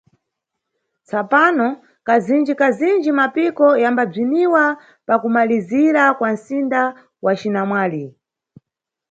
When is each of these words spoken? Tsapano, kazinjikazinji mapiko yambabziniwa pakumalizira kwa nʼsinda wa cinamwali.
Tsapano, 1.07 1.67
kazinjikazinji 2.07 3.11
mapiko 3.19 3.65
yambabziniwa 3.83 4.63
pakumalizira 5.07 6.03
kwa 6.17 6.29
nʼsinda 6.35 6.81
wa 7.25 7.31
cinamwali. 7.39 8.03